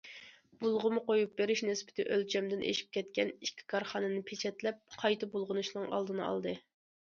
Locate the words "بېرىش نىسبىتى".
1.41-2.07